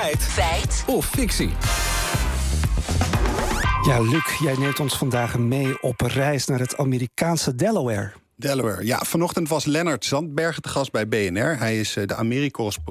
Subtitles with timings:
[0.00, 0.22] Feit.
[0.22, 0.84] Feit.
[0.86, 1.50] Of fictie.
[3.82, 8.19] Ja, Luc, jij neemt ons vandaag mee op reis naar het Amerikaanse Delaware.
[8.40, 8.84] Delaware.
[8.84, 11.58] Ja, vanochtend was Lennart Zandbergen te gast bij BNR.
[11.58, 12.14] Hij is eh, de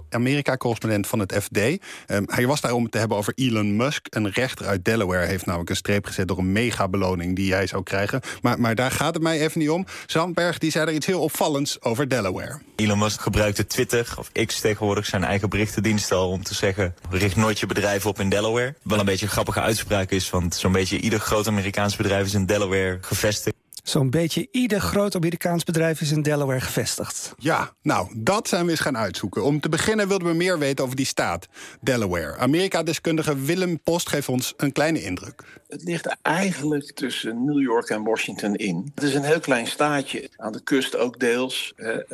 [0.09, 1.57] Amerika-correspondent van het FD.
[1.57, 4.07] Ehm, hij was daar om het te hebben over Elon Musk.
[4.09, 6.27] Een rechter uit Delaware heeft namelijk een streep gezet...
[6.27, 8.21] door een megabeloning die hij zou krijgen.
[8.41, 9.85] Maar, maar daar gaat het mij even niet om.
[10.05, 12.59] Zandberg die zei er iets heel opvallends over Delaware.
[12.75, 16.29] Elon Musk gebruikte Twitter, of X tegenwoordig, zijn eigen berichtendienst al...
[16.29, 18.75] om te zeggen, richt nooit je bedrijf op in Delaware.
[18.83, 20.29] Wel een beetje een grappige uitspraak is...
[20.29, 23.55] want zo'n beetje ieder groot Amerikaans bedrijf is in Delaware gevestigd.
[23.89, 27.33] Zo'n beetje ieder groot Amerikaans bedrijf is in Delaware gevestigd.
[27.37, 29.43] Ja, nou, dat zijn we eens gaan uitzoeken.
[29.43, 31.47] Om te beginnen wilden we meer weten over die staat,
[31.81, 32.37] Delaware.
[32.37, 35.43] Amerika-deskundige Willem Post geeft ons een kleine indruk.
[35.67, 38.91] Het ligt eigenlijk tussen New York en Washington in.
[38.95, 41.73] Het is een heel klein staatje, aan de kust ook deels.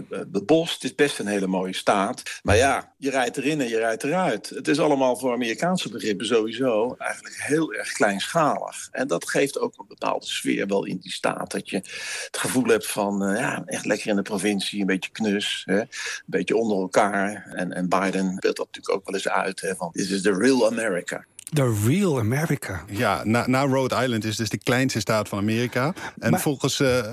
[0.10, 2.40] Het bos, het is best een hele mooie staat.
[2.44, 4.50] Maar ja, je rijdt erin en je rijdt eruit.
[4.50, 8.88] Het is allemaal voor Amerikaanse begrippen sowieso eigenlijk heel erg kleinschalig.
[8.92, 11.54] En dat geeft ook een bepaalde sfeer wel in die staat.
[11.66, 11.90] Dat je
[12.26, 15.80] het gevoel hebt van uh, ja, echt lekker in de provincie, een beetje knus, hè,
[15.80, 15.88] een
[16.26, 17.46] beetje onder elkaar.
[17.54, 19.62] En, en Biden beeldt dat natuurlijk ook wel eens uit.
[19.62, 21.26] Hè, van, This is the real America.
[21.54, 22.84] The real America.
[22.88, 25.94] Ja, na, na Rhode Island is dus de kleinste staat van Amerika.
[26.20, 26.80] En Maar- volgens...
[26.80, 27.10] uh,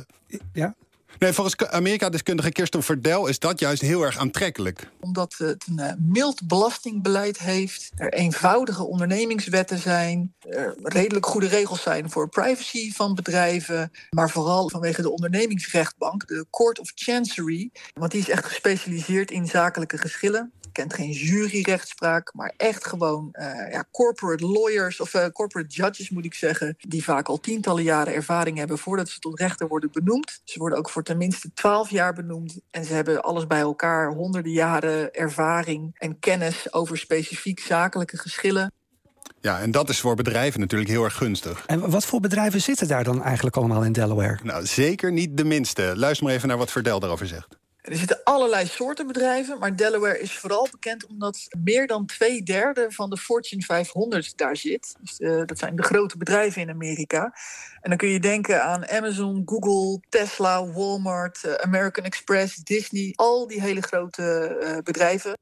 [0.53, 0.75] Ja?
[1.23, 4.89] Nee, volgens Amerika-deskundige Kirsten Verdel is dat juist heel erg aantrekkelijk.
[5.01, 7.91] Omdat het een eh, mild belastingbeleid heeft.
[7.97, 10.35] Er eenvoudige ondernemingswetten zijn.
[10.41, 13.91] Er redelijk goede regels zijn voor privacy van bedrijven.
[14.11, 17.71] Maar vooral vanwege de ondernemingsrechtbank, de Court of Chancery.
[17.93, 20.53] Want die is echt gespecialiseerd in zakelijke geschillen.
[20.73, 26.25] Kent geen juryrechtspraak, maar echt gewoon eh, ja, corporate lawyers of eh, corporate judges moet
[26.25, 26.77] ik zeggen.
[26.79, 30.41] Die vaak al tientallen jaren ervaring hebben voordat ze tot rechter worden benoemd.
[30.45, 32.61] Ze worden ook voor tenminste twaalf jaar benoemd.
[32.71, 38.73] En ze hebben alles bij elkaar, honderden jaren ervaring en kennis over specifiek zakelijke geschillen.
[39.41, 41.65] Ja, en dat is voor bedrijven natuurlijk heel erg gunstig.
[41.67, 44.39] En wat voor bedrijven zitten daar dan eigenlijk allemaal in Delaware?
[44.43, 45.93] Nou, zeker niet de minste.
[45.97, 47.61] Luister maar even naar wat Verdel daarover zegt.
[47.83, 52.87] Er zitten allerlei soorten bedrijven, maar Delaware is vooral bekend omdat meer dan twee derde
[52.89, 54.97] van de Fortune 500 daar zit.
[55.01, 57.35] Dus, eh, dat zijn de grote bedrijven in Amerika.
[57.81, 63.47] En dan kun je denken aan Amazon, Google, Tesla, Walmart, eh, American Express, Disney, al
[63.47, 65.39] die hele grote eh, bedrijven.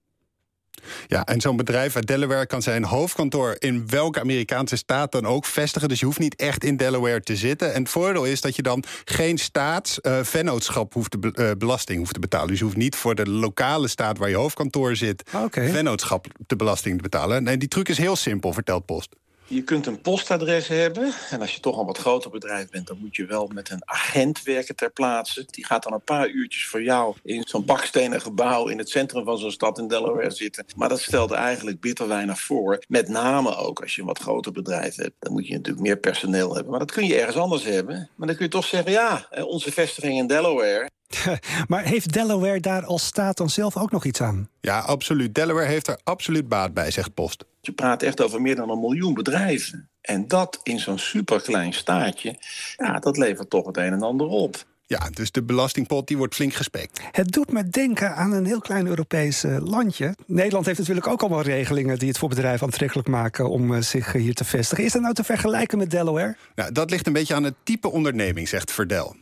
[1.06, 5.44] Ja, en zo'n bedrijf uit Delaware kan zijn hoofdkantoor in welke Amerikaanse staat dan ook
[5.46, 5.88] vestigen.
[5.88, 7.74] Dus je hoeft niet echt in Delaware te zitten.
[7.74, 12.14] En het voordeel is dat je dan geen staatsvennootschap hoeft te be- eh, belasting hoeft
[12.14, 12.48] te betalen.
[12.48, 15.68] Dus je hoeft niet voor de lokale staat waar je hoofdkantoor zit, Oké.
[15.68, 17.42] vennootschap te belasting te betalen.
[17.42, 19.16] Nee, die truc is heel simpel, vertelt Post.
[19.52, 21.12] Je kunt een postadres hebben.
[21.30, 23.82] En als je toch een wat groter bedrijf bent, dan moet je wel met een
[23.84, 25.46] agent werken ter plaatse.
[25.50, 29.24] Die gaat dan een paar uurtjes voor jou in zo'n bakstenen gebouw in het centrum
[29.24, 30.64] van zo'n stad in Delaware zitten.
[30.76, 32.84] Maar dat stelt eigenlijk bitter weinig voor.
[32.88, 35.14] Met name ook als je een wat groter bedrijf hebt.
[35.18, 36.70] Dan moet je natuurlijk meer personeel hebben.
[36.70, 38.08] Maar dat kun je ergens anders hebben.
[38.14, 40.88] Maar dan kun je toch zeggen, ja, eh, onze vestiging in Delaware.
[41.68, 44.48] Maar heeft Delaware daar als staat dan zelf ook nog iets aan?
[44.60, 45.34] Ja, absoluut.
[45.34, 47.44] Delaware heeft er absoluut baat bij, zegt Post.
[47.60, 49.88] Je praat echt over meer dan een miljoen bedrijven.
[50.00, 52.36] En dat in zo'n superklein staatje,
[52.76, 54.64] ja, dat levert toch het een en ander op.
[54.86, 57.00] Ja, dus de belastingpot die wordt flink gespekt.
[57.10, 60.14] Het doet me denken aan een heel klein Europees landje.
[60.26, 64.12] Nederland heeft natuurlijk ook allemaal regelingen die het voor bedrijven aantrekkelijk maken om eh, zich
[64.12, 64.84] hier te vestigen.
[64.84, 66.36] Is dat nou te vergelijken met Delaware?
[66.54, 69.16] Nou, dat ligt een beetje aan het type onderneming, zegt Verdel.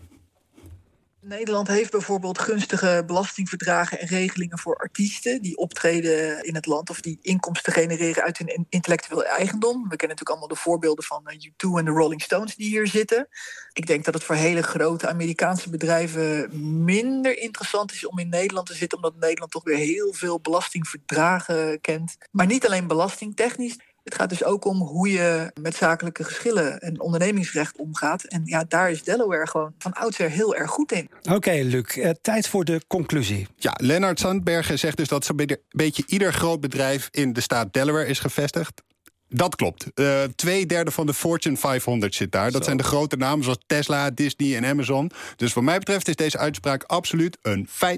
[1.20, 7.00] Nederland heeft bijvoorbeeld gunstige belastingverdragen en regelingen voor artiesten die optreden in het land of
[7.00, 9.74] die inkomsten genereren uit hun in- intellectueel eigendom.
[9.74, 12.86] We kennen natuurlijk allemaal de voorbeelden van eh, U2 en de Rolling Stones die hier
[12.86, 13.28] zitten.
[13.72, 16.48] Ik denk dat het voor hele grote Amerikaanse bedrijven
[16.84, 21.80] minder interessant is om in Nederland te zitten, omdat Nederland toch weer heel veel belastingverdragen
[21.80, 22.16] kent.
[22.30, 23.76] Maar niet alleen belastingtechnisch.
[24.08, 28.24] Het gaat dus ook om hoe je met zakelijke geschillen en ondernemingsrecht omgaat.
[28.24, 31.08] En ja, daar is Delaware gewoon van oudsher heel erg goed in.
[31.32, 33.46] Oké, Luc, eh, tijd voor de conclusie.
[33.56, 37.72] Ja, Lennart Sandbergen zegt dus dat zo'n beetje- beetje ieder groot bedrijf in de staat
[37.72, 38.82] Delaware is gevestigd.
[39.30, 39.86] Dat klopt.
[39.94, 42.50] Eh twee derde van de Fortune 500 zit daar.
[42.50, 45.10] Dat zijn de grote namen zoals Tesla, Disney en Amazon.
[45.36, 47.96] Dus wat mij betreft is deze uitspraak absoluut een feit.